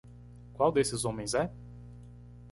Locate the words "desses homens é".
0.71-1.51